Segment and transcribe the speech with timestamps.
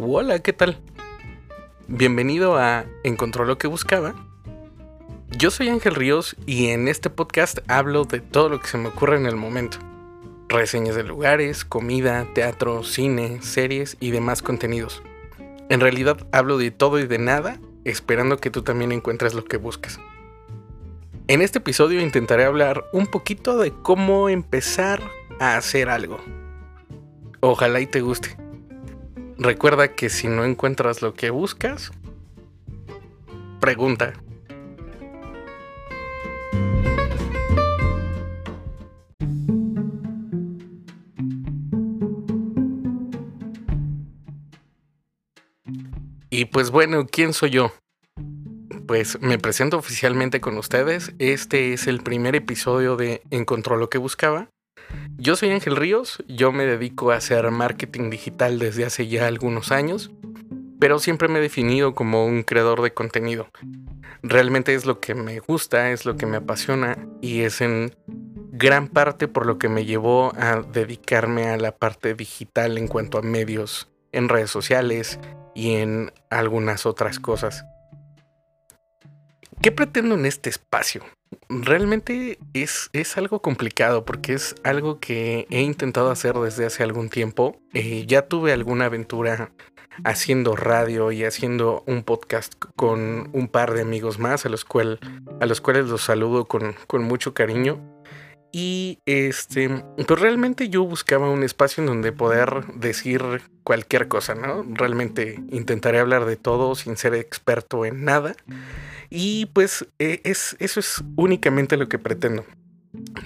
[0.00, 0.78] Hola, ¿qué tal?
[1.88, 4.14] Bienvenido a Encontró lo que buscaba.
[5.36, 8.90] Yo soy Ángel Ríos y en este podcast hablo de todo lo que se me
[8.90, 9.78] ocurre en el momento.
[10.48, 15.02] Reseñas de lugares, comida, teatro, cine, series y demás contenidos.
[15.68, 19.56] En realidad hablo de todo y de nada, esperando que tú también encuentres lo que
[19.56, 19.98] buscas.
[21.26, 25.02] En este episodio intentaré hablar un poquito de cómo empezar
[25.40, 26.20] a hacer algo.
[27.40, 28.47] Ojalá y te guste.
[29.40, 31.92] Recuerda que si no encuentras lo que buscas,
[33.60, 34.14] pregunta.
[46.30, 47.72] Y pues bueno, ¿quién soy yo?
[48.88, 51.12] Pues me presento oficialmente con ustedes.
[51.20, 54.48] Este es el primer episodio de Encontró lo que buscaba.
[55.16, 59.72] Yo soy Ángel Ríos, yo me dedico a hacer marketing digital desde hace ya algunos
[59.72, 60.10] años,
[60.78, 63.48] pero siempre me he definido como un creador de contenido.
[64.22, 67.94] Realmente es lo que me gusta, es lo que me apasiona y es en
[68.52, 73.18] gran parte por lo que me llevó a dedicarme a la parte digital en cuanto
[73.18, 75.20] a medios en redes sociales
[75.54, 77.64] y en algunas otras cosas.
[79.60, 81.04] ¿Qué pretendo en este espacio?
[81.48, 87.08] Realmente es, es, algo complicado porque es algo que he intentado hacer desde hace algún
[87.08, 87.60] tiempo.
[87.74, 89.52] Eh, ya tuve alguna aventura
[90.04, 95.00] haciendo radio y haciendo un podcast con un par de amigos más a los, cual,
[95.40, 97.80] a los cuales los saludo con, con mucho cariño.
[98.50, 103.22] Y este, pues realmente yo buscaba un espacio en donde poder decir
[103.62, 104.64] cualquier cosa, ¿no?
[104.66, 108.34] Realmente intentaré hablar de todo sin ser experto en nada.
[109.10, 112.46] Y pues e, es, eso es únicamente lo que pretendo.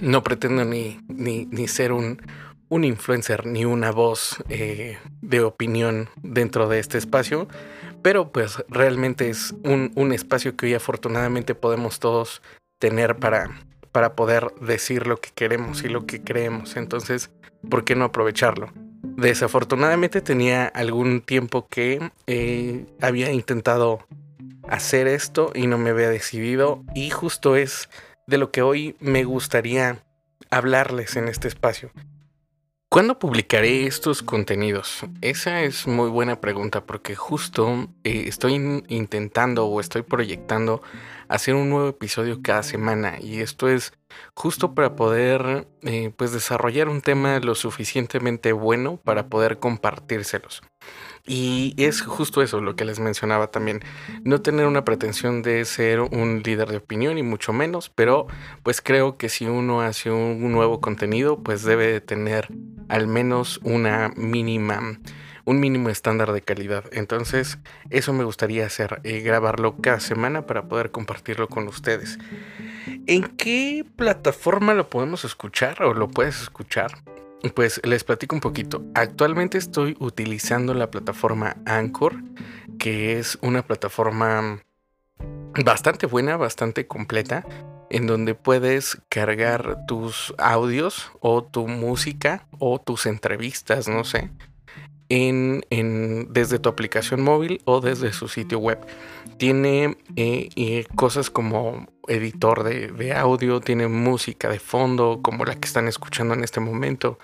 [0.01, 2.21] No pretendo ni, ni, ser un,
[2.67, 7.47] un, influencer ni una voz eh, de opinión dentro de este espacio.
[8.01, 12.41] Pero pues realmente es un, un espacio que hoy afortunadamente podemos todos
[12.77, 13.49] tener para
[13.93, 16.75] para poder decir lo que queremos y lo que creemos.
[16.75, 17.31] Entonces,
[17.69, 18.73] ¿por qué no aprovecharlo?
[19.03, 24.05] Desafortunadamente tenía algún tiempo que eh, había intentado
[24.67, 27.89] hacer esto y no me había decidido y justo es
[28.27, 30.03] de lo que hoy me gustaría
[30.49, 31.91] hablarles en este espacio.
[32.93, 35.03] ¿Cuándo publicaré estos contenidos?
[35.21, 38.53] Esa es muy buena pregunta porque justo eh, estoy
[38.87, 40.83] intentando o estoy proyectando
[41.27, 43.93] hacer un nuevo episodio cada semana y esto es
[44.35, 50.61] justo para poder eh, pues desarrollar un tema lo suficientemente bueno para poder compartírselos.
[51.25, 53.81] Y es justo eso lo que les mencionaba también.
[54.23, 58.27] No tener una pretensión de ser un líder de opinión y mucho menos, pero
[58.61, 62.49] pues creo que si uno hace un nuevo contenido, pues debe de tener
[62.89, 64.99] al menos una mínima
[65.45, 66.85] un mínimo estándar de calidad.
[66.91, 67.57] Entonces,
[67.89, 72.17] eso me gustaría hacer, eh, grabarlo cada semana para poder compartirlo con ustedes.
[73.07, 76.91] ¿En qué plataforma lo podemos escuchar o lo puedes escuchar?
[77.51, 78.83] Pues les platico un poquito.
[78.95, 82.15] Actualmente estoy utilizando la plataforma Anchor,
[82.79, 84.63] que es una plataforma
[85.63, 87.45] bastante buena, bastante completa,
[87.89, 94.31] en donde puedes cargar tus audios o tu música o tus entrevistas, no sé,
[95.13, 98.79] en, desde tu aplicación móvil o desde su sitio web.
[99.37, 105.87] Tiene eh, cosas como editor de, audio, tiene música de fondo como la que están
[105.87, 107.19] escuchando en este momento.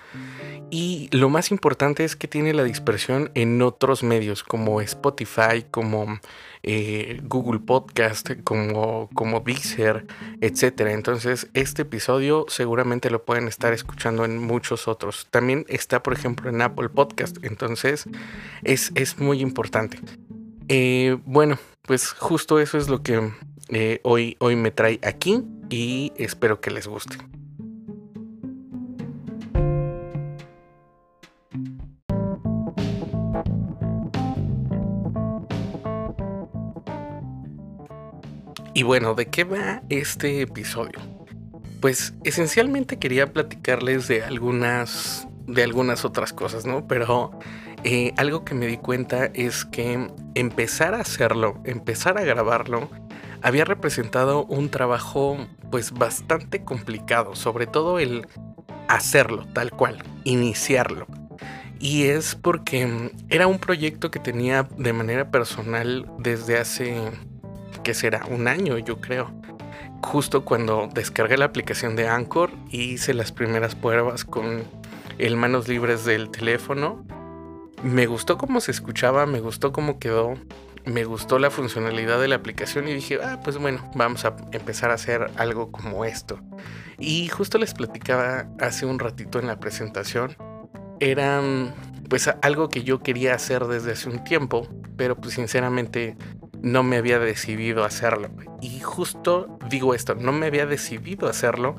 [0.72, 6.20] Y lo más importante es que tiene la dispersión en otros medios como Spotify, como
[6.62, 10.82] eh, Google Podcast, como, como etc.
[10.82, 15.28] Entonces este episodio seguramente lo pueden estar escuchando en muchos otros.
[15.32, 17.38] También está por ejemplo en Apple Podcast.
[17.44, 18.06] Entonces
[18.64, 20.00] es, es muy importante.
[20.68, 23.32] Eh, bueno, pues justo eso es lo que
[23.70, 27.18] eh, hoy, hoy me trae aquí y espero que les guste.
[38.80, 41.02] Y bueno, ¿de qué va este episodio?
[41.82, 46.88] Pues esencialmente quería platicarles de algunas de algunas otras cosas, ¿no?
[46.88, 47.38] Pero
[47.84, 52.90] eh, algo que me di cuenta es que empezar a hacerlo, empezar a grabarlo,
[53.42, 55.38] había representado un trabajo
[55.70, 58.28] pues bastante complicado, sobre todo el
[58.88, 61.06] hacerlo tal cual, iniciarlo.
[61.82, 67.12] Y es porque era un proyecto que tenía de manera personal desde hace,
[67.84, 68.26] ¿qué será?
[68.30, 69.32] Un año yo creo.
[70.02, 74.64] Justo cuando descargué la aplicación de Anchor y hice las primeras pruebas con
[75.18, 77.06] el manos libres del teléfono
[77.84, 80.34] me gustó cómo se escuchaba, me gustó cómo quedó,
[80.86, 84.92] me gustó la funcionalidad de la aplicación y dije, ah, pues bueno, vamos a empezar
[84.92, 86.40] a hacer algo como esto.
[86.98, 90.36] Y justo les platicaba hace un ratito en la presentación,
[91.00, 91.42] era
[92.10, 94.68] pues algo que yo quería hacer desde hace un tiempo,
[94.98, 96.18] pero pues sinceramente
[96.62, 98.30] no me había decidido hacerlo.
[98.62, 101.78] Y justo digo esto, no me había decidido hacerlo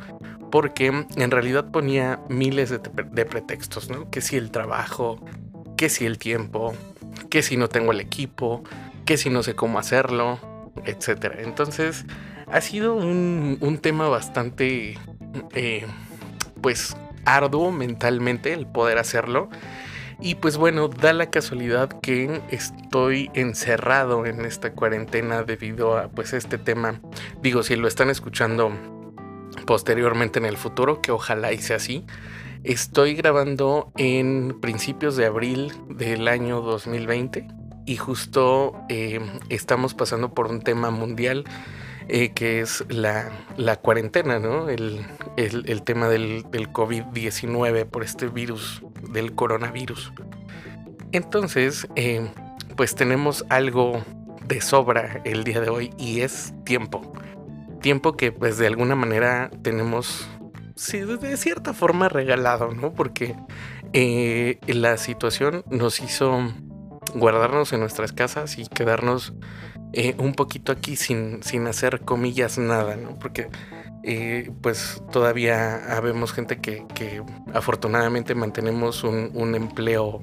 [0.50, 4.10] porque en realidad ponía miles de, pretextos, ¿no?
[4.10, 5.24] Que si el trabajo,
[5.76, 6.74] que si el tiempo,
[7.30, 8.62] que si no tengo el equipo,
[9.04, 10.40] que si no sé cómo hacerlo,
[10.84, 11.36] etc.
[11.38, 12.04] Entonces
[12.50, 14.98] ha sido un, tema bastante,
[15.54, 15.86] eh,
[16.60, 19.50] pues, arduo mentalmente el poder hacerlo.
[20.22, 26.34] Y pues bueno, da la casualidad que estoy encerrado en esta cuarentena debido a pues
[26.34, 27.00] este tema.
[27.42, 28.70] Digo, si lo están escuchando
[29.66, 32.04] posteriormente en el futuro, que ojalá y sea así.
[32.64, 37.48] Estoy grabando en principios de abril del año 2020
[37.86, 41.44] y justo eh, estamos pasando por un tema mundial
[42.12, 43.30] eh, que es la,
[43.76, 44.68] cuarentena, ¿no?
[44.68, 45.06] El,
[45.84, 50.12] tema del, COVID-19 por este virus, del coronavirus.
[51.12, 52.28] Entonces, eh,
[52.76, 54.04] pues tenemos algo
[54.44, 57.12] de sobra el día de hoy y es tiempo.
[57.80, 60.28] Tiempo que pues de alguna manera tenemos,
[60.74, 62.92] sí, de cierta forma regalado, ¿no?
[62.92, 63.36] Porque
[64.66, 66.52] la situación nos hizo
[67.14, 69.32] guardarnos en nuestras casas y quedarnos
[69.92, 73.18] eh, un poquito aquí sin, sin hacer comillas nada, ¿no?
[73.18, 73.48] Porque
[74.02, 77.22] eh, pues todavía habemos gente que,
[77.52, 80.20] afortunadamente mantenemos un, empleo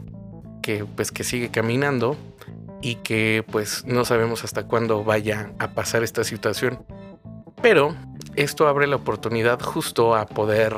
[0.63, 2.17] que pues que sigue caminando
[2.81, 6.85] y que pues no sabemos hasta cuándo vaya a pasar esta situación.
[7.61, 7.95] Pero
[8.35, 10.75] esto abre la oportunidad justo a poder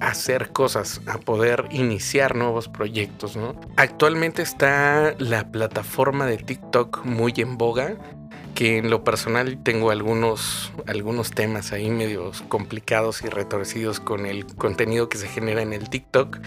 [0.00, 3.58] hacer cosas, a poder iniciar nuevos proyectos, ¿no?
[3.76, 7.96] Actualmente está la plataforma de TikTok muy en boga,
[8.54, 14.46] que en lo personal tengo algunos, algunos temas ahí medios complicados y retorcidos con el
[14.46, 16.38] contenido que se genera en el TikTok,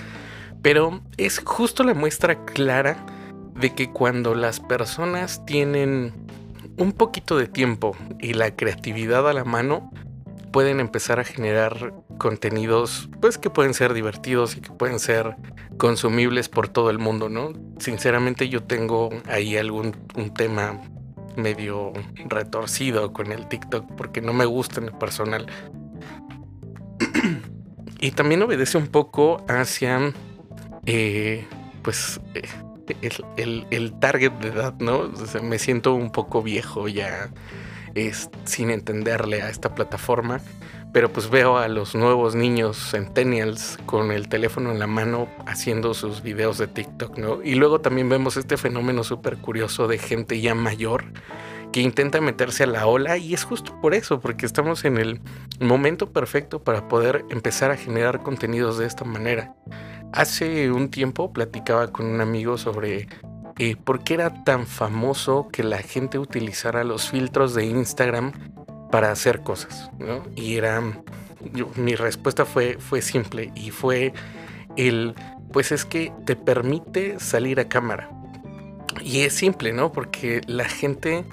[0.61, 3.05] pero es justo la muestra clara
[3.55, 6.13] de que cuando las personas tienen
[6.77, 9.91] un poquito de tiempo y la creatividad a la mano,
[10.51, 15.35] pueden empezar a generar contenidos pues que pueden ser divertidos y que pueden ser
[15.77, 17.53] consumibles por todo el mundo, ¿no?
[17.79, 20.81] Sinceramente yo tengo ahí algún un tema
[21.35, 21.93] medio
[22.27, 25.47] retorcido con el TikTok porque no me gusta en lo personal.
[27.99, 30.13] y también obedece un poco hacia
[30.85, 31.45] eh,
[31.81, 32.47] pues eh,
[33.37, 35.11] el, el, target de edad, ¿no?
[35.43, 37.29] me siento un poco viejo ya
[37.95, 40.41] es, sin entenderle a esta plataforma.
[40.91, 45.93] Pero pues veo a los nuevos niños centennials con el teléfono en la mano haciendo
[45.93, 47.43] sus videos de TikTok, ¿no?
[47.43, 51.05] Y luego también vemos este fenómeno súper curioso de gente ya mayor
[51.71, 55.21] que intenta meterse a la ola y es justo por eso, porque estamos en el
[55.59, 59.53] momento perfecto para poder empezar a generar contenidos de esta manera.
[60.11, 63.07] Hace un tiempo platicaba con un amigo sobre
[63.59, 68.31] eh, por qué era tan famoso que la gente utilizara los filtros de Instagram
[68.89, 70.23] para hacer cosas, ¿no?
[70.35, 70.81] Y era,
[71.75, 74.13] mi respuesta fue, fue simple y fue
[74.77, 75.13] el,
[75.51, 78.09] pues es que te permite salir a cámara.
[79.03, 79.91] Y es simple, ¿no?
[79.91, 81.25] Porque la gente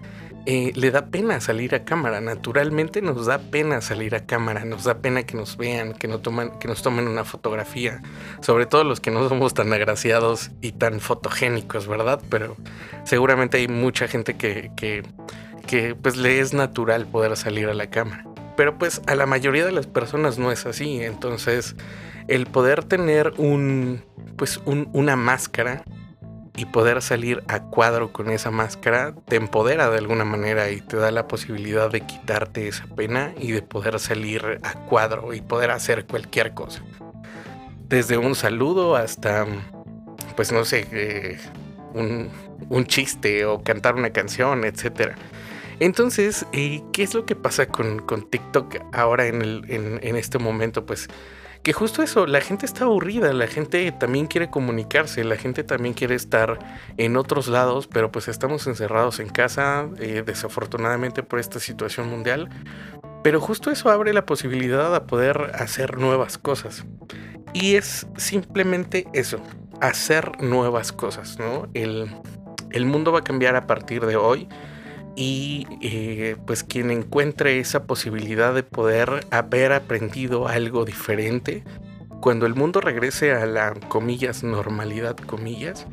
[0.47, 2.21] eh, le da pena salir a cámara.
[2.21, 6.69] Naturalmente nos da pena salir a cámara, nos da pena que nos vean, que, que
[6.69, 8.00] nos tomen una fotografía.
[8.41, 12.21] Sobre todo los que no somos tan agraciados y tan fotogénicos, ¿verdad?
[12.31, 12.57] Pero
[13.05, 15.03] seguramente hay mucha gente que, que,
[15.67, 18.25] que pues le es natural poder salir a la cámara.
[18.57, 21.03] Pero pues a la mayoría de las personas no es así.
[21.03, 21.75] Entonces
[22.29, 24.05] el poder tener un,
[24.37, 25.85] pues un, una máscara
[26.57, 30.97] y poder salir a cuadro con esa máscara te empodera de alguna manera y te
[30.97, 35.71] da la posibilidad de quitarte esa pena y de poder salir a cuadro y poder
[35.71, 36.83] hacer cualquier cosa.
[37.89, 39.47] Desde un saludo hasta,
[40.35, 41.39] pues no sé, eh,
[41.95, 42.31] un,
[42.87, 45.13] chiste o cantar una canción, etc.
[45.79, 50.87] Entonces, eh, ¿qué es lo que pasa con, TikTok ahora en, en este momento?
[50.87, 51.09] Pues
[51.66, 55.94] que justo eso, la gente está aburrida, la gente también quiere comunicarse, la gente también
[55.94, 56.61] quiere estar
[56.96, 62.50] en otros lados, pero pues estamos encerrados en casa, eh, desafortunadamente por esta situación mundial.
[63.25, 66.85] Pero justo eso abre la posibilidad a poder hacer nuevas cosas.
[67.52, 69.40] Y es simplemente eso,
[69.80, 71.66] hacer nuevas cosas, ¿no?
[71.75, 72.08] El,
[72.70, 74.49] el mundo va a cambiar a partir de hoy
[75.16, 81.64] y eh, pues quien encuentre esa posibilidad de poder haber aprendido algo diferente,
[82.20, 85.87] cuando el mundo regrese a la comillas normalidad comillas,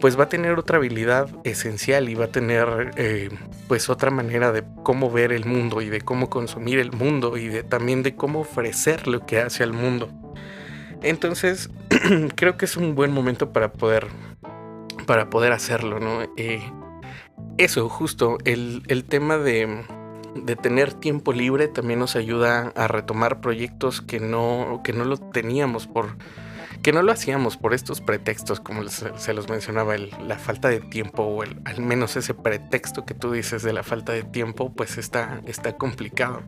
[0.00, 3.30] pues va a tener otra habilidad esencial y va a tener eh,
[3.68, 7.48] pues otra manera de cómo ver el mundo y de cómo consumir el mundo y
[7.48, 10.08] de también de cómo ofrecer lo que hace al mundo.
[11.02, 11.70] Entonces
[12.34, 14.08] creo que es un buen momento para poder
[15.06, 16.22] para poder hacerlo, ¿no?
[16.36, 16.62] Eh,
[17.58, 19.84] eso, justo, el, el tema de,
[20.34, 25.18] de, tener tiempo libre también nos ayuda a retomar proyectos que no, que no lo
[25.18, 26.16] teníamos por
[26.82, 31.22] que no lo hacíamos por estos pretextos, como se los mencionaba, la falta de tiempo
[31.22, 35.40] o al menos ese pretexto que tú dices de la falta de tiempo, pues está,
[35.46, 36.42] está complicado.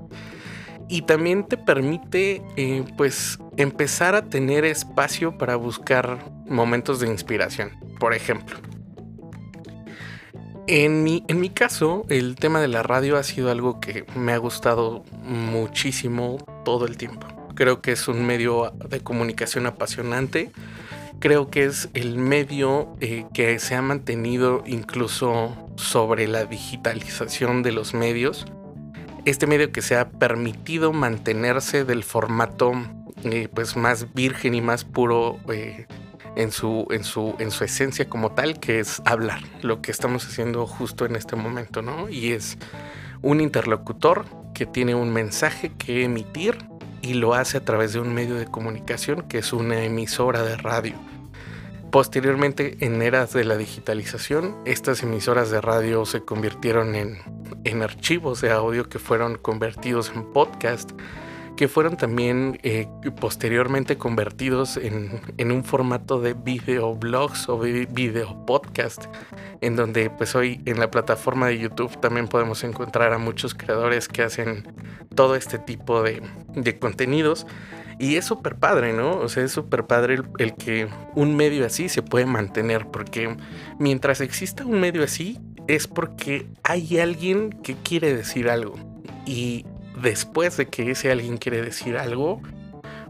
[0.88, 7.70] Y también te permite, eh, pues, empezar a tener espacio para buscar momentos de inspiración,
[7.98, 8.58] por ejemplo.
[10.66, 14.32] En mi, en mi caso, el tema de la radio ha sido algo que me
[14.32, 17.26] ha gustado muchísimo todo el tiempo.
[17.54, 20.52] Creo que es un medio de comunicación apasionante.
[21.20, 27.72] Creo que es el medio eh, que se ha mantenido incluso sobre la digitalización de
[27.72, 28.46] los medios.
[29.26, 32.72] Este medio que se ha permitido mantenerse del formato
[33.22, 35.86] eh, pues más virgen y más puro eh,
[36.36, 40.26] en, su, en, su, en su esencia como tal, que es hablar, lo que estamos
[40.26, 42.08] haciendo justo en este momento, ¿no?
[42.08, 42.58] Y es
[43.22, 46.58] un interlocutor que tiene un mensaje que emitir
[47.02, 50.56] y lo hace a través de un medio de comunicación que es una emisora de
[50.56, 50.94] radio.
[51.90, 57.18] Posteriormente, en eras de la digitalización, estas emisoras de radio se convirtieron en,
[57.64, 60.90] en archivos de audio que fueron convertidos en podcast,
[61.56, 62.88] que fueron también eh,
[63.20, 69.04] posteriormente convertidos en, en, un formato de videoblogs o video podcast,
[69.60, 74.08] en donde pues hoy en la plataforma de YouTube también podemos encontrar a muchos creadores
[74.08, 74.66] que hacen
[75.14, 76.22] todo este tipo de,
[76.54, 77.46] de contenidos.
[78.00, 79.18] Y es súper padre, ¿no?
[79.18, 83.36] O sea, es súper padre el, el, que un medio así se puede mantener, porque
[83.78, 88.74] mientras exista un medio así, es porque hay alguien que quiere decir algo.
[89.26, 89.64] Y
[90.00, 92.40] después de que ese alguien quiere decir algo,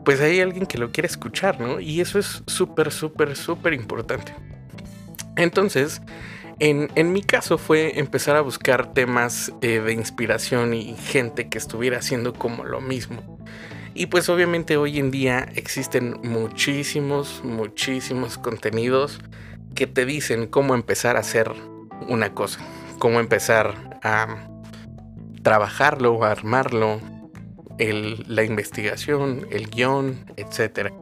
[0.05, 1.81] pues hay alguien que lo quiere escuchar, ¿no?
[1.81, 4.35] Y eso es súper, súper, súper importante.
[5.37, 6.03] Entonces,
[6.61, 11.59] en, en, mi caso fue empezar a buscar temas eh, de inspiración y gente que
[11.59, 13.39] estuviera haciendo como lo mismo.
[13.95, 19.21] Y pues obviamente hoy en día existen muchísimos, muchísimos contenidos
[19.75, 21.53] que te dicen cómo empezar a hacer
[22.09, 22.61] una cosa,
[22.99, 24.49] cómo empezar a
[25.45, 27.01] trabajarlo, armarlo,
[27.79, 30.93] la investigación, el guion, etc.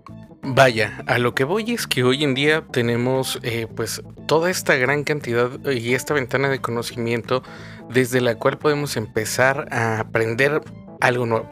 [0.43, 4.75] Vaya, a lo que voy es que hoy en día tenemos eh, pues toda esta
[4.75, 7.43] gran cantidad y esta ventana de conocimiento
[7.89, 10.61] desde la cual podemos empezar a aprender
[11.01, 11.51] algo nuevo.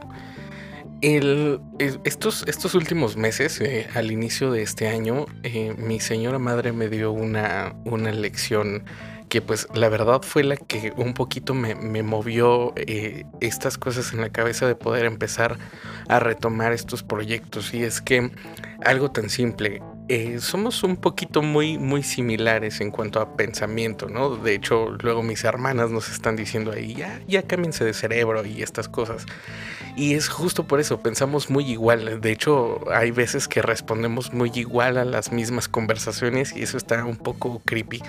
[1.02, 6.88] Estos, estos últimos meses, eh, al inicio de este año, eh, mi señora madre me
[6.88, 8.85] dio una, una lección
[9.30, 14.20] que pues la verdad fue la que un poquito me, movió eh, estas cosas en
[14.20, 15.56] la cabeza de poder empezar
[16.08, 17.72] a retomar estos proyectos.
[17.72, 18.30] Y es que
[18.84, 24.34] algo tan simple, eh, somos un poquito muy, muy similares en cuanto a pensamiento, ¿no?
[24.34, 28.62] De hecho, luego mis hermanas nos están diciendo ahí, ya, ya cámbiense de cerebro y
[28.62, 29.26] estas cosas.
[29.96, 32.20] Y es justo por eso, pensamos muy igual.
[32.20, 37.04] De hecho, hay veces que respondemos muy igual a las mismas conversaciones y eso está
[37.04, 38.02] un poco creepy.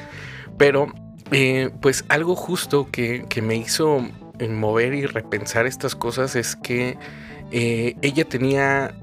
[0.58, 0.92] Pero
[1.32, 4.06] eh, pues algo justo que, me hizo
[4.50, 6.98] mover y repensar estas cosas es que
[7.52, 8.94] eh, ella tenía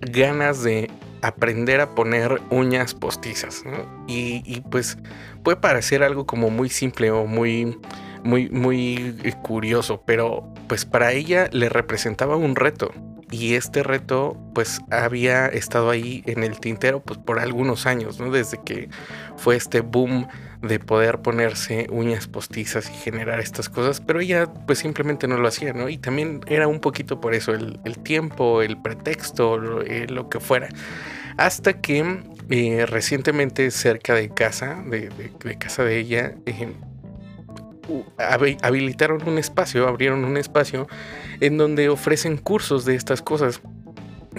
[0.00, 0.90] ganas de
[1.22, 3.62] aprender a poner uñas postizas.
[4.06, 4.98] Y, pues
[5.42, 7.78] puede parecer algo como muy simple o muy,
[8.24, 12.92] muy, muy curioso, pero pues para ella le representaba un reto.
[13.32, 18.30] Y este reto pues había estado ahí en el tintero pues por algunos años, ¿no?
[18.30, 18.90] Desde que
[19.36, 20.28] fue este boom
[20.60, 25.48] de poder ponerse uñas postizas y generar estas cosas, pero ella pues simplemente no lo
[25.48, 25.88] hacía, ¿no?
[25.88, 30.68] Y también era un poquito por eso, el, tiempo, el pretexto, lo, eh, que fuera.
[31.36, 35.10] Hasta que eh, recientemente cerca de casa, de,
[35.58, 36.72] casa de ella, eh,
[38.62, 40.86] habilitaron un espacio, abrieron un espacio
[41.40, 43.60] en donde ofrecen cursos de estas cosas.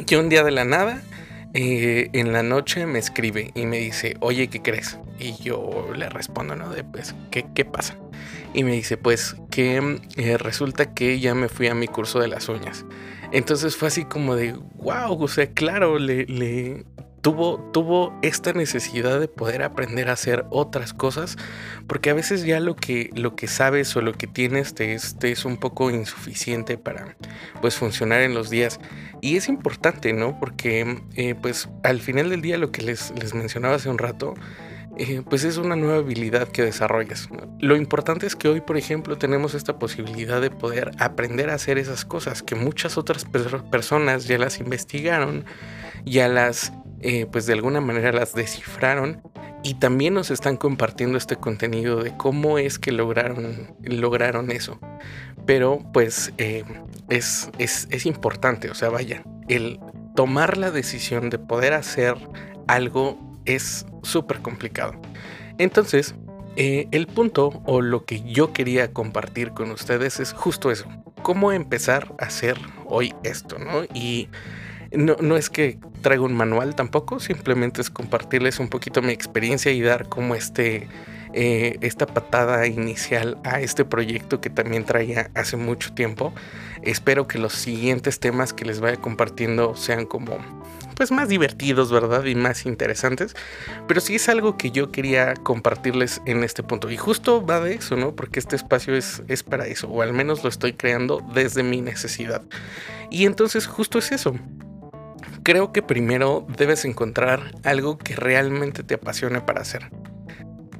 [0.07, 1.01] Que un día de la nada
[1.53, 4.97] eh, en la noche me escribe y me dice, oye, ¿qué crees?
[5.19, 6.69] Y yo le respondo, ¿no?
[6.69, 7.95] De, pues, ¿qué, qué pasa?
[8.55, 12.27] Y me dice, pues, que eh, resulta que ya me fui a mi curso de
[12.27, 12.85] las uñas.
[13.31, 16.85] Entonces fue así como de, wow, o sea, claro, le, le,
[17.23, 21.37] tuvo, esta necesidad de poder aprender a hacer otras cosas,
[21.87, 25.15] porque a veces ya lo que, lo que sabes o lo que tienes te es,
[25.21, 27.15] es un poco insuficiente para
[27.61, 28.79] pues funcionar en los días.
[29.21, 30.37] Y es importante, ¿no?
[30.37, 34.33] Porque eh, pues al final del día lo que les, les mencionaba hace un rato,
[34.97, 37.29] eh, pues es una nueva habilidad que desarrollas.
[37.59, 41.79] Lo importante es que hoy, por ejemplo, tenemos esta posibilidad de poder aprender a hacer
[41.79, 43.25] esas cosas que muchas otras
[43.71, 45.45] personas ya las investigaron,
[46.05, 49.21] ya las, eh, pues de alguna manera las descifraron
[49.61, 54.79] y también nos están compartiendo este contenido de cómo es que lograron, lograron eso.
[55.45, 56.63] Pero pues eh,
[57.09, 59.79] es, es, es importante, o sea, vaya, el
[60.15, 62.15] tomar la decisión de poder hacer
[62.67, 64.93] algo es súper complicado.
[65.57, 66.15] Entonces,
[66.55, 70.87] eh, el punto o lo que yo quería compartir con ustedes es justo eso.
[71.21, 73.83] Cómo empezar a hacer hoy esto, ¿no?
[73.93, 74.29] Y
[74.93, 79.71] no, no, es que traiga un manual tampoco, simplemente es compartirles un poquito mi experiencia
[79.71, 80.87] y dar como este,
[81.33, 86.33] eh, esta patada inicial a este proyecto que también traía hace mucho tiempo.
[86.83, 90.37] Espero que los siguientes temas que les vaya compartiendo sean como
[90.95, 92.23] pues más divertidos, ¿verdad?
[92.25, 93.35] Y más interesantes.
[93.87, 96.91] Pero sí es algo que yo quería compartirles en este punto.
[96.91, 98.15] Y justo va de eso, ¿no?
[98.15, 101.81] Porque este espacio es, es para eso, o al menos lo estoy creando desde mi
[101.81, 102.43] necesidad.
[103.09, 104.35] Y entonces justo es eso.
[105.43, 109.89] Creo que primero debes encontrar algo que realmente te apasione para hacer.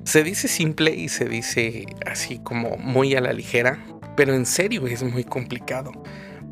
[0.05, 3.83] Se dice simple y se dice así como muy a la ligera,
[4.15, 5.91] pero en serio es muy complicado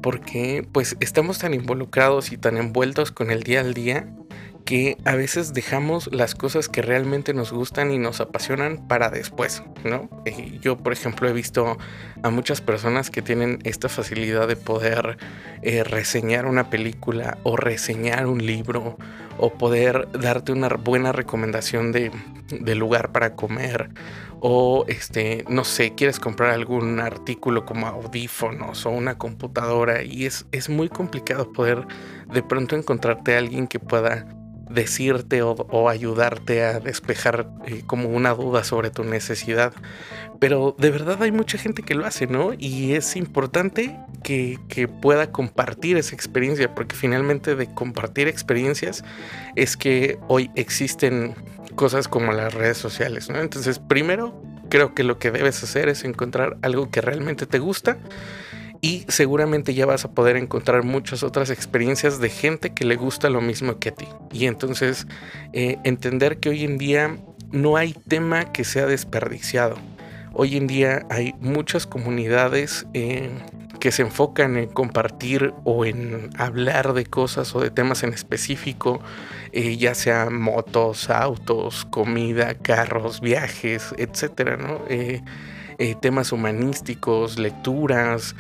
[0.01, 4.13] porque pues estamos tan involucrados y tan envueltos con el día al día
[4.65, 9.63] que a veces dejamos las cosas que realmente nos gustan y nos apasionan para después,
[9.83, 10.09] ¿no?
[10.61, 11.77] Yo, por ejemplo, he visto
[12.23, 15.17] a muchas personas que tienen esta facilidad de poder
[15.61, 18.97] eh, reseñar una película o reseñar un libro
[19.37, 22.11] o poder darte una buena recomendación de,
[22.49, 23.89] de lugar para comer
[24.41, 30.47] o este, no sé, quieres comprar algún artículo como audífonos o una computadora y es,
[30.51, 31.85] es muy complicado poder
[32.33, 34.25] de pronto encontrarte a alguien que pueda
[34.73, 39.73] decirte o, ayudarte a despejar eh, como una duda sobre tu necesidad.
[40.39, 42.51] Pero de verdad hay mucha gente que lo hace, ¿no?
[42.57, 49.03] Y es importante que, que, pueda compartir esa experiencia, porque finalmente de compartir experiencias
[49.55, 51.35] es que hoy existen
[51.75, 53.39] cosas como las redes sociales, ¿no?
[53.39, 57.97] Entonces, primero, creo que lo que debes hacer es encontrar algo que realmente te gusta
[58.81, 63.29] y seguramente ya vas a poder encontrar muchas otras experiencias de gente que le gusta
[63.29, 64.07] lo mismo que a ti.
[64.33, 65.07] Y entonces
[65.53, 67.17] eh, entender que hoy en día
[67.51, 69.75] no hay tema que sea desperdiciado.
[70.33, 73.29] Hoy en día hay muchas comunidades eh,
[73.79, 78.99] que se enfocan en compartir o en hablar de cosas o de temas en específico,
[79.51, 84.81] eh, ya sea motos, autos, comida, carros, viajes, etcétera, ¿no?
[85.77, 88.35] Eh, temas humanísticos, lecturas,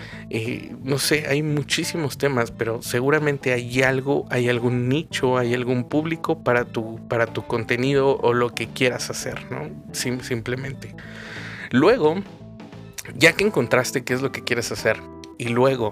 [0.83, 6.43] no sé, hay muchísimos temas, pero seguramente hay algo, hay algún nicho, hay algún público
[6.43, 9.69] para tu, para tu contenido o lo que quieras hacer, ¿no?
[9.93, 10.95] simplemente.
[11.71, 12.15] Luego,
[13.15, 14.97] ya que encontraste qué es lo que quieres hacer,
[15.37, 15.91] y luego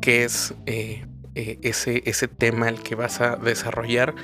[0.00, 4.14] qué es eh, eh, ese, ese tema el que vas a desarrollar,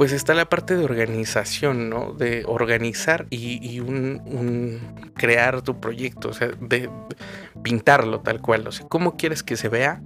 [0.00, 2.14] pues está la parte de organización, ¿no?
[2.14, 3.82] De organizar y,
[5.14, 6.88] crear tu proyecto, o sea, de,
[7.62, 10.00] pintarlo tal cual, o sea, cómo quieres que se vea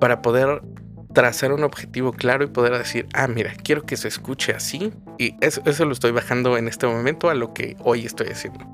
[0.00, 0.62] para poder
[1.14, 4.92] trazar un objetivo claro y poder decir, ah, mira, quiero que se escuche así.
[5.16, 8.66] Y eso, eso, lo estoy bajando en este momento a lo que hoy estoy haciendo.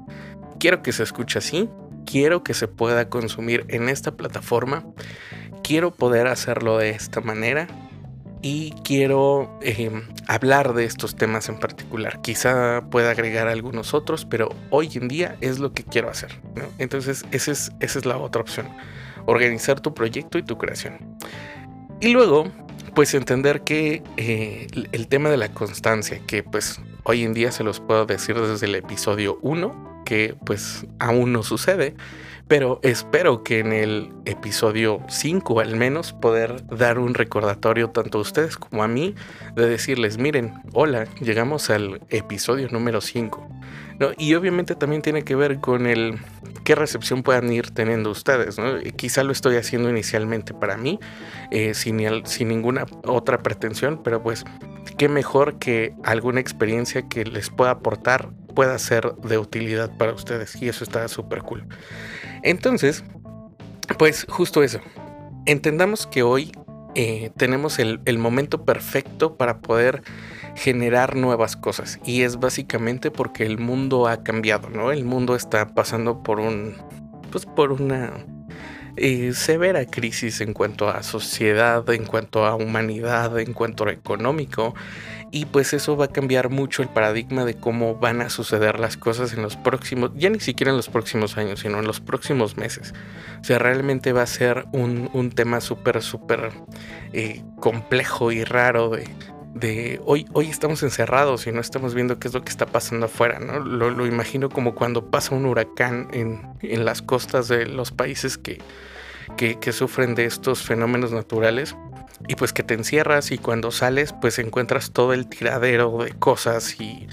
[0.58, 1.68] Quiero que se escuche así,
[2.06, 4.86] quiero que se pueda consumir en esta plataforma,
[5.62, 7.68] quiero poder hacerlo de esta manera
[8.42, 12.20] y quiero em, hablar de estos temas en particular.
[12.22, 16.40] Quizá pueda agregar algunos otros, pero hoy en día es lo que quiero hacer.
[16.78, 18.68] Entonces esa es, esa es la otra opción.
[19.26, 20.98] Organizar tu proyecto y tu creación.
[22.00, 22.50] Y luego,
[22.94, 27.62] pues entender que eh, el tema de la constancia, que pues hoy en día se
[27.62, 31.94] los puedo decir desde el episodio 1, que pues aún no sucede,
[32.52, 38.20] pero espero que en el episodio 5 al menos poder dar un recordatorio tanto a
[38.20, 39.14] ustedes como a mí
[39.56, 43.48] de decirles, miren, hola, llegamos al episodio número 5.
[43.98, 44.10] ¿no?
[44.18, 46.18] Y obviamente también tiene que ver con el
[46.62, 48.58] qué recepción puedan ir teniendo ustedes.
[48.58, 48.80] ¿no?
[48.96, 51.00] Quizá lo estoy haciendo inicialmente para mí,
[51.52, 54.44] eh, sin, sin ninguna otra pretensión, pero pues
[54.98, 60.60] qué mejor que alguna experiencia que les pueda aportar pueda ser de utilidad para ustedes
[60.60, 61.66] y eso está súper cool.
[62.42, 63.04] Entonces,
[63.98, 64.80] pues justo eso.
[65.46, 66.52] Entendamos que hoy
[66.94, 70.02] eh, tenemos el, momento perfecto para poder
[70.54, 74.92] generar nuevas cosas y es básicamente porque el mundo ha cambiado, ¿no?
[74.92, 76.74] El mundo está pasando por un,
[77.30, 78.12] pues por una
[78.96, 84.74] eh, severa crisis en cuanto a sociedad, en cuanto a humanidad, en cuanto a económico.
[85.32, 88.96] Y pues eso va a cambiar mucho el paradigma de cómo van a suceder las
[88.96, 92.56] cosas en los próximos, ya ni siquiera en los próximos años, sino en los próximos
[92.56, 92.92] meses.
[93.40, 96.52] O sea, realmente va a ser un, tema súper, súper
[97.12, 99.08] eh, complejo y raro de,
[99.54, 103.06] de hoy, hoy estamos encerrados y no estamos viendo qué es lo que está pasando
[103.06, 103.60] afuera, ¿no?
[103.60, 108.60] Lo, imagino como cuando pasa un huracán en, las costas de los países que,
[109.36, 111.76] que, sufren de estos fenómenos naturales
[112.28, 116.80] y pues que te encierras y cuando sales pues encuentras todo el tiradero de cosas
[116.80, 117.08] y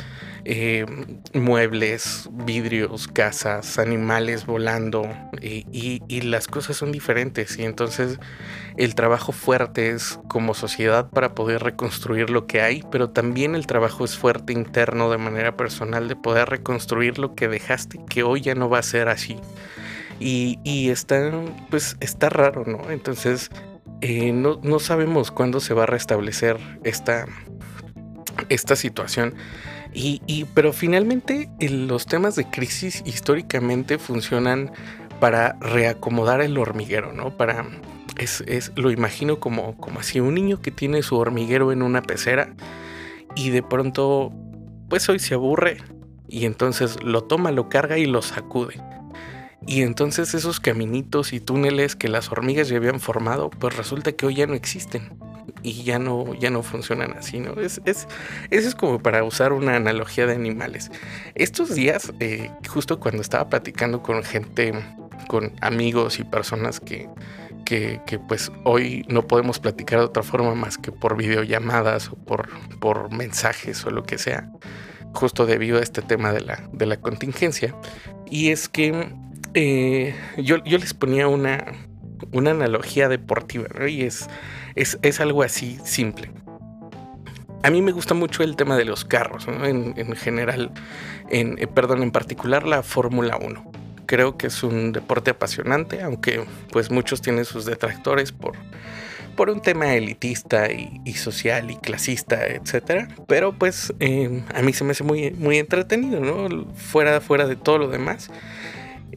[0.46, 0.86] eh,
[1.34, 5.08] muebles, vidrios, casas, animales volando
[5.42, 8.20] y, las cosas son diferentes y entonces
[8.78, 13.68] el trabajo fuerte es como sociedad para poder reconstruir lo que hay, pero también el
[13.68, 18.42] trabajo es fuerte interno de manera personal de poder reconstruir lo que dejaste que hoy
[18.42, 19.38] ya no va a ser así.
[20.20, 21.32] Y, está,
[21.70, 22.90] pues está raro, ¿no?
[22.92, 23.50] Entonces
[24.02, 27.26] eh, no, no sabemos cuándo se va a restablecer esta,
[28.50, 29.36] esta situación.
[29.92, 34.72] Y, pero finalmente los temas de crisis históricamente funcionan
[35.20, 37.36] para reacomodar el hormiguero, ¿no?
[37.36, 37.66] Para
[38.18, 42.02] es, es, lo imagino como, como así un niño que tiene su hormiguero en una
[42.02, 42.54] pecera
[43.36, 44.32] y de pronto
[44.90, 45.78] pues hoy se aburre
[46.28, 48.82] y entonces lo toma, lo carga y lo sacude.
[49.68, 54.26] Y entonces esos caminitos y túneles que las hormigas ya habían formado, pues resulta que
[54.26, 55.10] hoy ya no existen
[55.64, 57.60] y ya no, ya no funcionan así, ¿no?
[57.60, 58.08] Es, es,
[58.50, 60.92] eso es como para usar una analogía de animales.
[61.36, 64.74] Estos días, eh, justo cuando estaba platicando con gente,
[65.28, 67.10] con amigos y personas que,
[67.66, 72.16] que, que, pues hoy no podemos platicar de otra forma más que por videollamadas o
[72.16, 74.50] por, por mensajes o lo que sea,
[75.14, 77.76] justo debido a este tema de la, de la contingencia.
[78.32, 79.12] Y es que
[79.54, 81.66] eh, yo, yo les ponía una,
[82.32, 83.88] una analogía deportiva, ¿no?
[83.88, 84.28] Y es
[84.76, 86.32] es, algo así simple.
[87.64, 90.72] A mí me gusta mucho el tema de los carros, en, general,
[91.30, 93.72] en, eh, perdón, en particular la Fórmula 1.
[94.06, 98.54] Creo que es un deporte apasionante, aunque pues muchos tienen sus detractores por,
[99.36, 103.12] por un tema elitista y, social y clasista, etc.
[103.28, 106.66] Pero pues em, a mí se me hace muy, muy entretenido, ¿no?
[106.74, 108.32] Fuera, fuera de todo lo demás.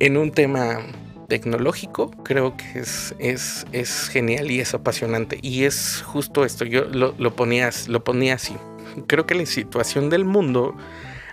[0.01, 0.79] En un tema
[1.29, 5.39] tecnológico, creo que es, es, es, genial y es apasionante.
[5.41, 8.55] Y es justo esto, yo lo, lo, ponía, lo ponía así.
[9.07, 10.77] Creo que la situación del mundo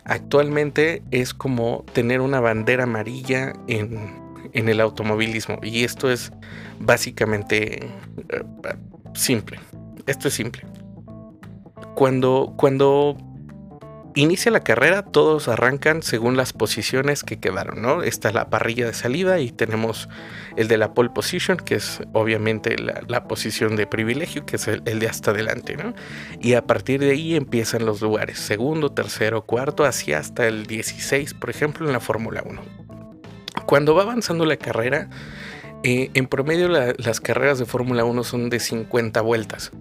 [0.05, 4.19] actualmente es como tener una bandera amarilla en,
[4.53, 5.59] en el automovilismo.
[5.61, 6.31] Y esto es
[6.79, 8.43] básicamente eh,
[9.13, 9.59] simple.
[10.07, 10.63] Esto es simple.
[11.95, 13.17] Cuando, cuando
[14.21, 18.03] inicia la carrera, todos arrancan según las posiciones que quedaron, ¿no?
[18.03, 20.09] Está la parrilla de salida y tenemos
[20.57, 24.83] el de la pole position, que es obviamente la, posición de privilegio, que es el,
[24.83, 25.93] de hasta adelante, ¿no?
[26.41, 31.33] Y a partir de ahí empiezan los lugares, segundo, tercero, cuarto, así hasta el 16,
[31.35, 32.61] por ejemplo, en la Fórmula 1.
[33.65, 35.09] Cuando va avanzando la carrera,
[35.83, 39.71] eh, en promedio las carreras de Fórmula 1 son de 50 vueltas.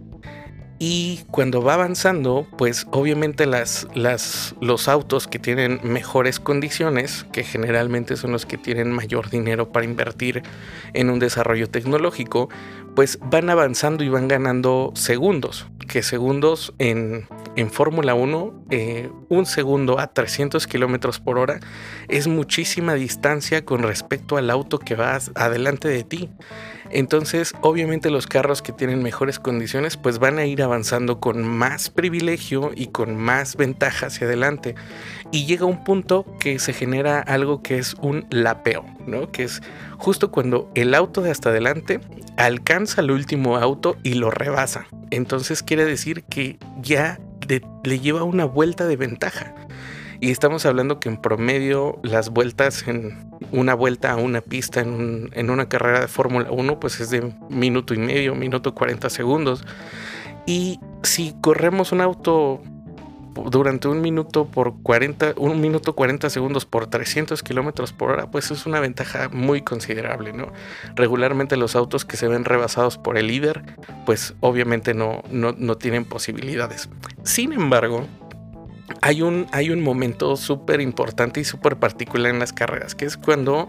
[0.80, 7.42] Y cuando va avanzando, pues obviamente las, las, los autos que tienen mejores condiciones, que
[7.42, 10.42] generalmente son los que tienen mayor dinero para invertir
[10.94, 12.48] en un desarrollo tecnológico,
[12.94, 15.66] pues van avanzando y van ganando segundos.
[15.88, 21.58] Que segundos en, en Fórmula 1, eh, un segundo a 300 kilómetros por hora
[22.08, 26.30] es muchísima distancia con respecto al auto que va adelante de ti.
[26.90, 31.90] Entonces, obviamente los carros que tienen mejores condiciones pues van a ir avanzando con más
[31.90, 34.74] privilegio y con más ventaja hacia adelante.
[35.30, 39.30] Y llega un punto que se genera algo que es un lapeo, ¿no?
[39.30, 39.62] Que es
[39.98, 42.00] justo cuando el auto de hasta adelante
[42.36, 44.86] alcanza al último auto y lo rebasa.
[45.10, 47.20] Entonces quiere decir que ya
[47.84, 49.54] le lleva una vuelta de ventaja.
[50.20, 55.30] Y estamos hablando que en promedio las vueltas en una vuelta a una pista en,
[55.32, 59.64] en una carrera de Fórmula 1 pues es de minuto y medio, minuto 40 segundos.
[60.46, 62.62] Y si corremos un auto
[63.50, 68.50] durante un minuto por 40, un minuto 40 segundos por 300 kilómetros por hora, pues
[68.50, 70.52] es una ventaja muy considerable, ¿no?
[70.96, 73.62] Regularmente los autos que se ven rebasados por el líder,
[74.06, 76.88] pues obviamente no, no, no tienen posibilidades.
[77.22, 78.06] Sin embargo,
[79.00, 83.16] hay un, hay un momento súper importante y súper particular en las carreras, que es
[83.16, 83.68] cuando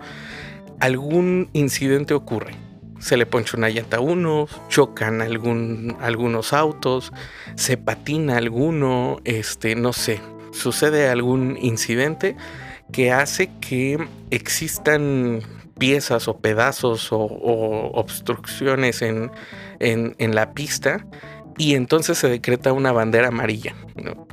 [0.79, 2.55] algún incidente ocurre.
[2.99, 7.13] Se le poncha una llanta a uno, chocan algún, algunos autos,
[7.55, 10.19] se patina alguno, este, no sé,
[10.51, 12.35] sucede algún incidente
[12.91, 15.41] que hace que existan
[15.77, 17.23] piezas o pedazos o,
[17.93, 19.31] obstrucciones en,
[19.79, 21.05] en, la pista
[21.59, 23.75] y entonces se decreta una bandera amarilla.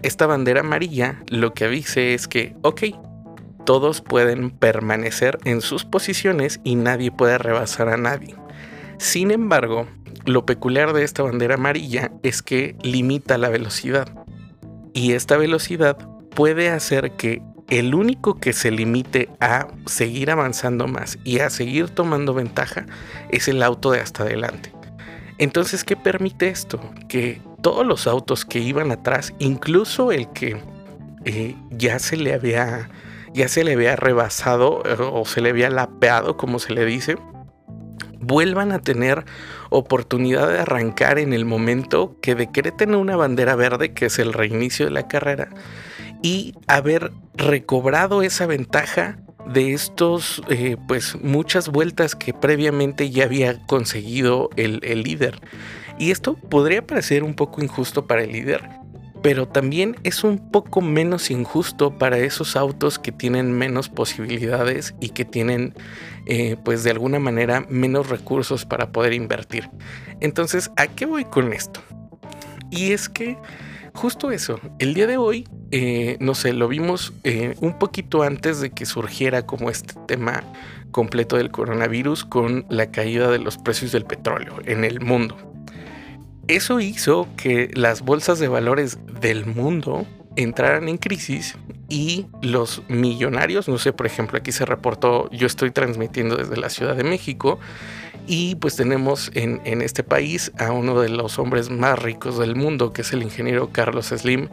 [0.03, 2.83] Esta bandera amarilla lo que dice es que, ok,
[3.65, 8.37] todos pueden permanecer en sus posiciones y nadie puede rebasar a nadie.
[8.99, 9.89] Sin embargo,
[10.25, 14.09] lo peculiar de esta bandera amarilla es que limita la velocidad.
[14.95, 15.99] Y esta velocidad
[16.31, 21.91] puede hacer que el único que se limite a seguir avanzando más y a seguir
[21.91, 22.87] tomando ventaja
[23.31, 24.76] es el auto de hasta adelante.
[25.39, 26.81] Entonces, ¿qué permite esto?
[27.09, 30.57] Que todos los autos que iban atrás, incluso el que
[31.25, 32.89] eh, ya se le había
[33.37, 37.17] ya se le había rebasado eh, o se le había lapeado, como se le dice,
[38.19, 39.27] vuelvan a tener
[39.69, 44.87] oportunidad de arrancar en el momento que decreten una bandera verde, que es el reinicio
[44.87, 45.51] de la carrera,
[46.23, 49.19] y haber recobrado esa ventaja
[49.53, 55.41] de estos, eh, pues muchas vueltas que previamente ya había conseguido el, el líder.
[55.99, 58.69] Y esto podría parecer un poco injusto para el líder,
[59.23, 65.09] pero también es un poco menos injusto para esos autos que tienen menos posibilidades y
[65.11, 65.75] que tienen
[66.27, 69.71] eh, pues de alguna manera menos recursos para poder invertir.
[70.21, 71.81] Entonces, ¿a qué voy con esto?
[72.71, 73.37] Y es que
[73.97, 78.61] justo eso, el día de hoy, eh, no sé, lo vimos eh, un poquito antes
[78.61, 80.45] de que surgiera como este tema
[80.93, 85.37] completo del coronavirus con la caída de los precios del petróleo en el mundo.
[86.47, 90.07] Eso hizo que las bolsas de valores del mundo
[90.37, 91.57] entraran en crisis
[91.89, 96.71] y los millonarios, no sé, por ejemplo, aquí se reportó, yo estoy transmitiendo desde la
[96.71, 97.59] Ciudad de México
[98.27, 102.93] y pues tenemos en, este país a uno de los hombres más ricos del mundo,
[102.93, 104.49] que es el ingeniero Carlos Slim.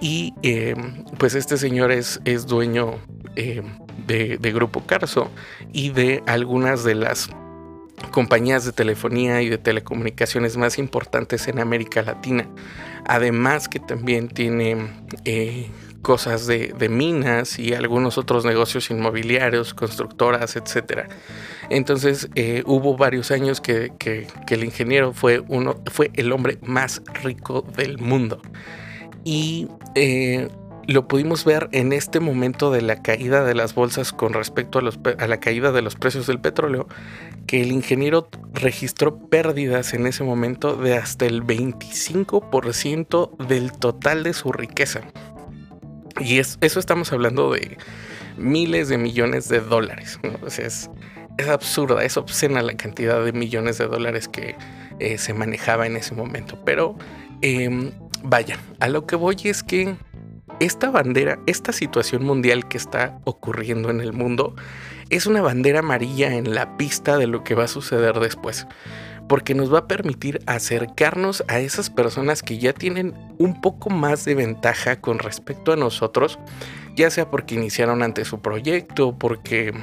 [0.00, 0.74] Y eh,
[1.18, 2.94] pues este señor es, es dueño
[3.36, 3.62] eh,
[4.06, 5.30] de, de Grupo Carso
[5.72, 7.28] y de algunas de las
[8.10, 12.48] compañías de telefonía y de telecomunicaciones más importantes en América Latina.
[13.06, 14.88] Además que también tiene
[15.24, 15.68] eh,
[16.02, 21.08] cosas de, minas y algunos otros negocios inmobiliarios, constructoras, etc.
[21.70, 23.92] Entonces eh, hubo varios años que,
[24.48, 28.40] el ingeniero fue, uno, fue el hombre más rico del mundo.
[29.24, 30.48] Y eh,
[30.90, 35.26] lo pudimos ver en este momento de la caída de las bolsas con respecto a,
[35.26, 36.88] la caída de los precios del petróleo,
[37.46, 44.32] que el ingeniero registró pérdidas en ese momento de hasta el 25% del total de
[44.32, 45.02] su riqueza.
[46.20, 47.78] Y eso estamos hablando de
[48.36, 50.18] miles de millones de dólares.
[50.58, 50.90] es,
[51.48, 54.56] absurda, es obscena la cantidad de millones de dólares que
[54.98, 56.58] eh, se manejaba en ese momento.
[56.64, 56.96] Pero
[57.42, 59.96] em, vaya, a lo que voy es que
[60.58, 64.54] esta bandera, esta situación mundial que está ocurriendo en el mundo,
[65.08, 68.66] es una bandera amarilla en la pista de lo que va a suceder después.
[69.28, 74.24] Porque nos va a permitir acercarnos a esas personas que ya tienen un poco más
[74.24, 76.38] de ventaja con respecto a nosotros,
[76.96, 79.74] ya sea porque iniciaron antes su proyecto, porque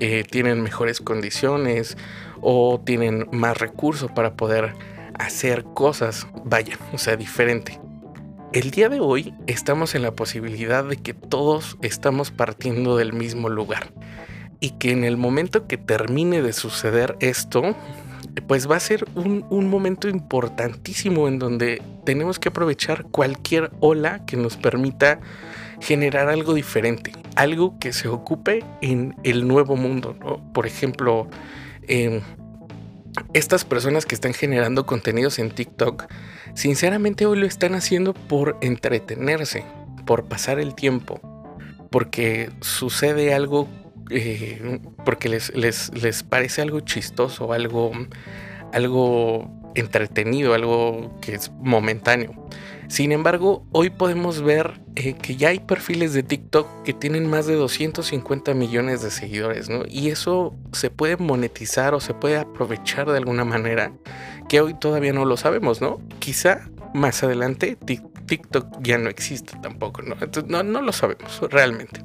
[0.00, 1.96] eh, tienen mejores condiciones
[2.40, 4.72] o tienen más recursos para poder
[5.18, 7.80] hacer cosas, vaya, o sea, diferente.
[8.52, 13.48] El día de hoy estamos en la posibilidad de que todos estamos partiendo del mismo
[13.48, 13.92] lugar
[14.60, 17.74] y que en el momento que termine de suceder esto,
[18.46, 24.36] pues va a ser un, momento importantísimo en donde tenemos que aprovechar cualquier ola que
[24.36, 25.20] nos permita
[25.82, 30.16] generar algo diferente, algo que se ocupe en el nuevo mundo.
[30.54, 31.28] Por ejemplo,
[31.88, 32.20] em,
[33.34, 36.06] estas personas que están generando contenidos en TikTok,
[36.54, 39.64] sinceramente hoy lo están haciendo por entretenerse,
[40.06, 41.20] por pasar el tiempo,
[41.90, 43.68] porque sucede algo,
[44.10, 47.90] eh, porque les, les, parece algo chistoso, algo,
[48.72, 52.32] algo entretenido, algo que es momentáneo.
[52.92, 57.46] Sin embargo, hoy podemos ver eh, que ya hay perfiles de TikTok que tienen más
[57.46, 59.84] de 250 millones de seguidores, ¿no?
[59.88, 63.94] Y eso se puede monetizar o se puede aprovechar de alguna manera
[64.46, 66.02] que hoy todavía no lo sabemos, ¿no?
[66.18, 67.78] Quizá más adelante
[68.26, 70.14] TikTok ya no existe tampoco, ¿no?
[70.20, 72.02] Entonces no lo sabemos realmente.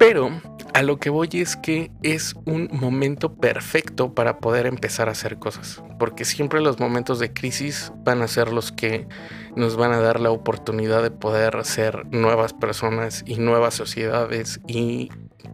[0.00, 0.30] Pero
[0.72, 5.38] a lo que voy es que es un momento perfecto para poder empezar a hacer
[5.38, 9.06] cosas, porque siempre los momentos de crisis van a ser los que
[9.56, 15.10] nos van a dar la oportunidad de poder ser nuevas personas y nuevas sociedades y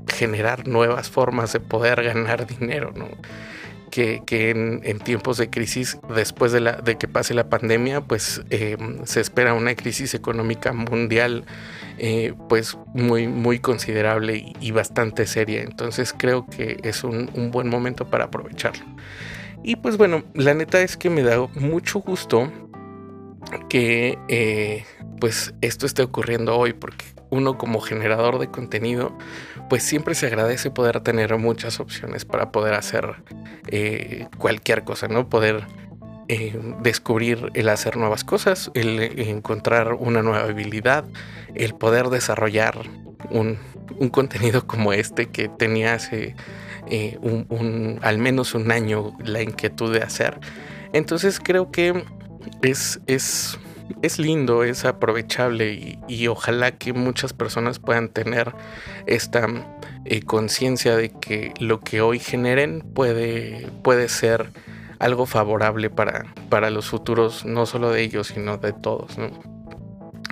[0.06, 3.08] generar nuevas formas de poder ganar dinero, ¿no?
[3.96, 9.54] Que, en, tiempos de crisis, después de, que pase la pandemia, pues em, se espera
[9.54, 11.44] una crisis económica mundial
[11.98, 15.62] eh, pues muy, muy considerable y, bastante seria.
[15.62, 18.84] Entonces creo que es un, un buen momento para aprovecharlo.
[19.62, 22.52] Y pues bueno, la neta es que me da mucho gusto
[23.70, 24.84] que eh,
[25.20, 27.06] pues esto esté ocurriendo hoy porque
[27.36, 29.16] uno como generador de contenido
[29.68, 33.16] pues siempre se agradece poder tener muchas opciones para poder hacer
[33.68, 35.28] eh, cualquier cosa, ¿no?
[35.28, 35.66] Poder
[36.28, 41.04] eh, descubrir el hacer nuevas cosas, el encontrar una nueva habilidad,
[41.54, 42.78] el poder desarrollar
[43.30, 43.58] un,
[44.10, 46.34] contenido como este que tenía hace
[47.20, 50.38] un, al menos un año la inquietud de hacer.
[50.92, 52.04] Entonces creo que
[52.62, 53.58] es, es,
[54.02, 58.52] es lindo, es aprovechable y, ojalá que muchas personas puedan tener
[59.06, 59.46] esta
[60.04, 64.50] eh, conciencia de que lo que hoy generen puede, puede ser
[64.98, 69.16] algo favorable para, para los futuros, no solo de ellos, sino de todos.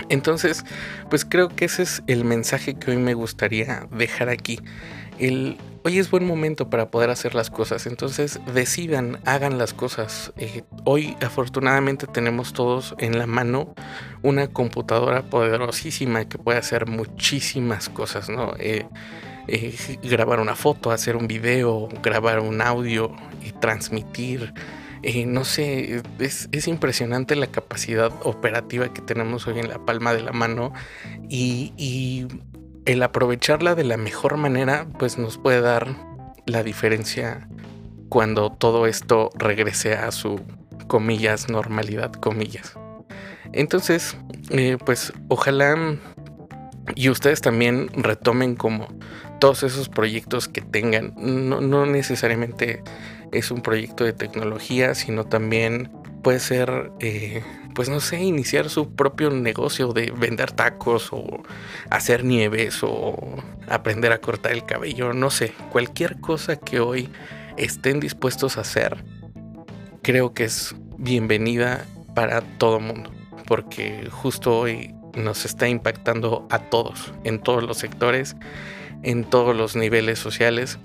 [0.08, 0.64] Entonces,
[1.10, 4.60] pues creo que ese es el mensaje que hoy me gustaría dejar aquí.
[5.18, 10.32] El, hoy es buen momento para poder hacer las cosas, entonces decidan, hagan las cosas.
[10.38, 13.74] Eh, hoy afortunadamente tenemos todos en la mano
[14.22, 18.54] una computadora poderosísima que puede hacer muchísimas cosas, ¿no?
[18.58, 18.86] Eh,
[19.46, 24.54] eh, grabar una foto, hacer un video, grabar un audio y transmitir.
[25.26, 30.32] no sé, es, impresionante la capacidad operativa que tenemos hoy en la palma de la
[30.32, 30.72] mano
[31.28, 32.26] y
[32.86, 35.96] el aprovecharla de la mejor manera, pues nos puede dar
[36.46, 37.48] la diferencia
[38.08, 40.40] cuando todo esto regrese a su
[40.86, 42.74] comillas normalidad, comillas.
[43.52, 44.16] Entonces,
[44.50, 45.98] eh, pues ojalá
[46.94, 48.86] y ustedes también retomen como
[49.40, 51.14] todos esos proyectos que tengan.
[51.16, 52.82] No, no necesariamente
[53.32, 55.90] es un proyecto de tecnología, sino también
[56.24, 61.42] puede ser eh, pues no sé, iniciar su propio negocio de vender tacos o
[61.90, 63.16] hacer nieves o
[63.68, 67.10] aprender a cortar el cabello, no sé, cualquier cosa que hoy
[67.56, 69.04] estén dispuestos a hacer,
[70.02, 71.84] creo que es bienvenida
[72.14, 73.12] para todo mundo,
[73.46, 78.36] porque justo hoy nos está impactando a todos, en todos los sectores,
[79.02, 80.78] en todos los niveles sociales,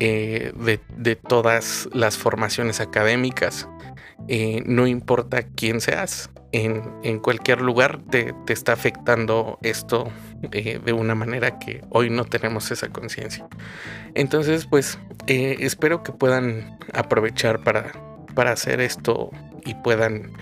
[0.00, 0.52] eh,
[0.96, 3.68] de todas las formaciones académicas
[4.28, 10.10] eh, no importa quién seas, en, cualquier lugar te, está afectando esto
[10.52, 13.46] eh, de una manera que hoy no tenemos esa conciencia.
[14.14, 17.92] Entonces, pues eh, espero que puedan aprovechar para,
[18.34, 19.30] para hacer esto
[19.64, 20.32] y puedan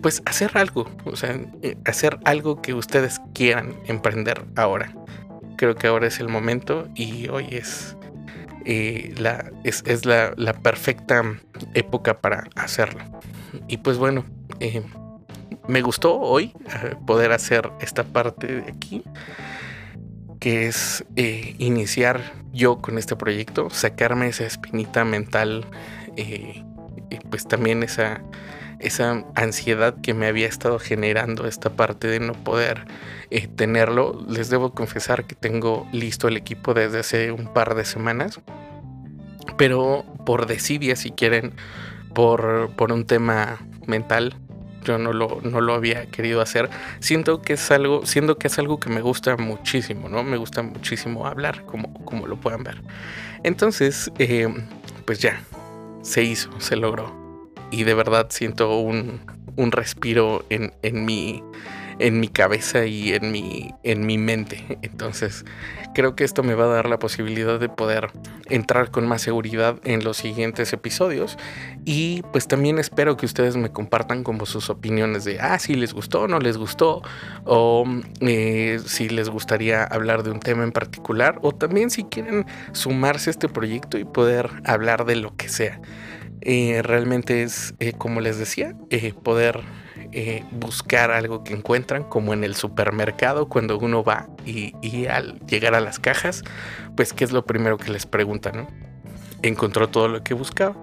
[0.00, 1.40] pues hacer algo, o sea,
[1.84, 4.94] hacer algo que ustedes quieran emprender ahora.
[5.56, 7.95] Creo que ahora es el momento y hoy es
[8.68, 11.22] eh, la, es, la, perfecta
[11.74, 13.00] época para hacerlo.
[13.68, 14.24] Y pues bueno,
[14.58, 14.82] eh,
[15.68, 16.52] me gustó hoy
[16.82, 19.04] eh, poder hacer esta parte de aquí,
[20.40, 21.04] que es
[21.58, 22.20] iniciar
[22.52, 25.64] yo con este proyecto, sacarme esa espinita mental,
[26.16, 26.64] y
[27.30, 28.20] pues también esa,
[28.78, 32.84] esa ansiedad que me había estado generando esta parte de no poder
[33.30, 34.24] eh, tenerlo.
[34.28, 38.40] Les debo confesar que tengo listo el equipo desde hace un par de semanas.
[39.56, 41.54] Pero por desidia, si quieren,
[42.14, 44.36] por, por un tema mental,
[44.84, 46.68] yo no lo, no lo había querido hacer.
[47.00, 50.22] Siento que es algo, siento que es algo que me gusta muchísimo, ¿no?
[50.22, 52.82] Me gusta muchísimo hablar, como, como lo puedan ver.
[53.42, 54.48] Entonces, eh,
[55.04, 55.40] pues ya,
[56.02, 57.25] se hizo, se logró
[57.70, 59.20] y de verdad siento un,
[59.72, 60.72] respiro en,
[61.04, 61.42] mi,
[61.98, 64.78] en mi cabeza y en mi, en mi mente.
[64.82, 65.44] Entonces
[65.96, 68.10] creo que esto me va a dar la posibilidad de poder
[68.50, 71.38] entrar con más seguridad en los siguientes episodios
[71.86, 75.94] y pues también espero que ustedes me compartan como sus opiniones de, ah, si les
[75.94, 77.00] gustó, no les gustó,
[77.46, 77.86] o
[78.20, 83.30] eh, si les gustaría hablar de un tema en particular, o también si quieren sumarse
[83.30, 85.80] a este proyecto y poder hablar de lo que sea.
[86.40, 89.62] Eh, realmente es, eh, como les decía, eh, poder
[90.52, 95.80] buscar algo que encuentran, como en el supermercado, cuando uno va y, al llegar a
[95.80, 96.42] las cajas,
[96.96, 98.66] pues qué es lo primero que les preguntan,
[99.42, 100.74] ¿Encontró todo lo que buscaba?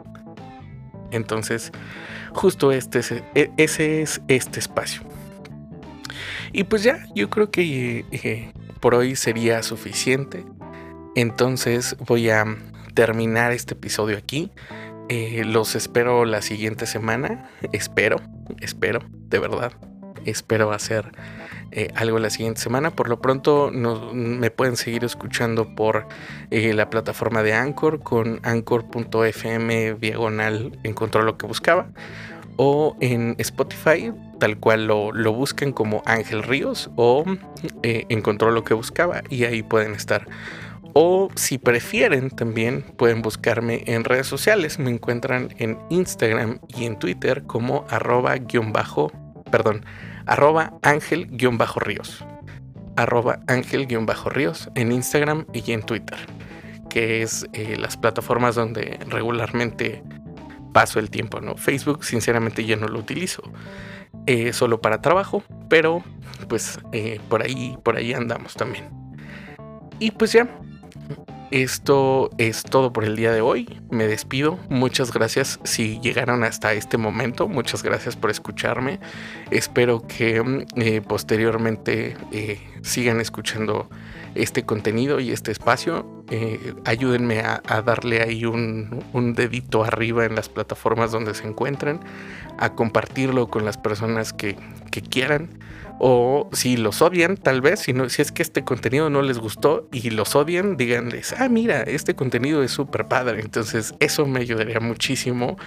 [1.10, 1.72] Entonces,
[2.34, 3.02] justo este
[3.34, 5.02] e, ese es este espacio.
[6.52, 10.46] Y pues ya, yo creo que por hoy sería suficiente.
[11.16, 12.46] Entonces voy a
[12.94, 14.52] terminar este episodio aquí.
[15.10, 17.50] Eh, los espero la siguiente semana.
[17.72, 18.18] Espero,
[18.62, 19.74] espero, de verdad.
[20.26, 21.12] Espero hacer
[21.72, 22.92] eh, algo la siguiente semana.
[22.92, 26.08] Por lo pronto me pueden seguir escuchando por
[26.52, 31.88] eh, la plataforma de Anchor con anchor.fm diagonal encontró lo que buscaba.
[32.56, 37.26] O en Spotify, tal cual lo, lo busquen como Ángel Ríos o
[37.82, 40.28] encontró lo que buscaba y ahí pueden estar.
[40.94, 44.78] O si prefieren también pueden buscarme en redes sociales.
[44.78, 49.12] Me encuentran en Instagram y en Twitter como arroba guion bajo,
[49.52, 49.86] perdón,
[50.28, 52.24] arroba ángel-ríos.
[52.96, 56.18] Arroba ángel-ríos en Instagram y en Twitter,
[56.92, 60.04] que es eh, las plataformas donde regularmente
[60.74, 61.56] paso el tiempo, ¿no?
[61.56, 63.42] Facebook sinceramente ya no lo utilizo.
[64.26, 66.04] Eh, solo para trabajo, pero
[66.48, 68.86] pues eh, por ahí, por ahí andamos también.
[70.00, 70.48] Y pues ya,
[71.54, 73.80] esto es todo por el día de hoy.
[73.92, 74.58] Me despido.
[74.70, 77.48] Muchas gracias si llegaron hasta este momento.
[77.48, 79.00] Muchas gracias por escucharme.
[79.52, 83.88] Espero que mm, eh, posteriormente eh, sigan escuchando
[84.36, 86.24] este contenido y este espacio.
[86.30, 92.00] Eh, ayúdenme a, darle ahí un, dedito arriba en las plataformas donde se encuentran,
[92.58, 94.56] a compartirlo con las personas que,
[94.92, 95.50] que quieran
[96.00, 99.38] o si los odian, tal vez, si, no, si es que este contenido no les
[99.38, 103.40] gustó y los odian, díganles, ah, mira, este contenido es súper padre.
[103.40, 105.58] Entonces eso me ayudaría muchísimo,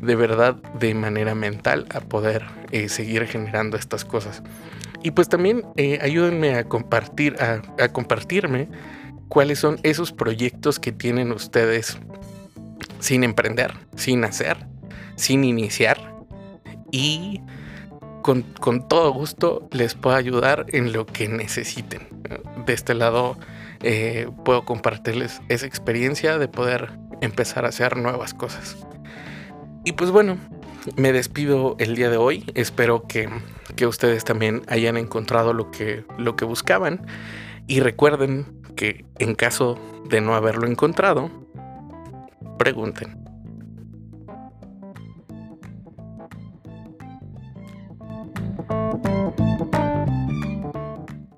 [0.00, 4.42] de verdad, de manera mental, a poder eh, seguir generando estas cosas.
[5.02, 8.68] Y pues también eh, ayúdenme a compartir, a, a compartirme
[9.28, 11.98] cuáles son esos proyectos que tienen ustedes
[13.00, 14.66] sin emprender, sin hacer,
[15.16, 16.14] sin iniciar.
[16.90, 17.40] Y
[18.22, 22.08] con, todo gusto les puedo ayudar en lo que necesiten.
[22.66, 23.36] De este lado
[23.82, 28.76] eh, puedo compartirles esa experiencia de poder empezar a hacer nuevas cosas.
[29.84, 30.38] Y pues bueno,
[30.96, 32.44] me despido el día de hoy.
[32.54, 33.28] Espero que,
[33.76, 37.06] que ustedes también hayan encontrado lo que, lo que buscaban.
[37.66, 39.78] Y recuerden que en caso
[40.08, 41.30] de no haberlo encontrado,
[42.58, 43.22] pregunten.